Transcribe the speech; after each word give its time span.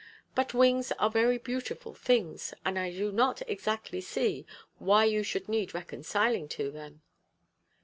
But 0.33 0.55
wings 0.55 0.91
are 0.93 1.11
very 1.11 1.37
beautiful 1.37 1.93
things, 1.93 2.55
and 2.65 2.79
I 2.79 2.89
do 2.91 3.11
not 3.11 3.43
exactly 3.47 4.01
see 4.01 4.47
why 4.79 5.03
you 5.05 5.21
should 5.21 5.47
need 5.47 5.75
reconciling 5.75 6.47
to 6.57 6.71
them." 6.71 7.03